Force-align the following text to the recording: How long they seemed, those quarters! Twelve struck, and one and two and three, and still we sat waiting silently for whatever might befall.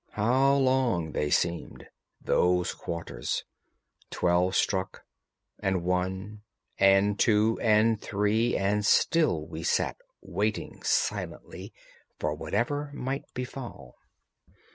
How 0.13 0.55
long 0.55 1.11
they 1.11 1.29
seemed, 1.29 1.87
those 2.19 2.73
quarters! 2.73 3.43
Twelve 4.09 4.55
struck, 4.55 5.03
and 5.59 5.83
one 5.83 6.41
and 6.79 7.19
two 7.19 7.59
and 7.61 8.01
three, 8.01 8.57
and 8.57 8.83
still 8.83 9.45
we 9.45 9.61
sat 9.61 9.97
waiting 10.19 10.81
silently 10.81 11.71
for 12.17 12.33
whatever 12.33 12.89
might 12.95 13.31
befall. 13.35 13.95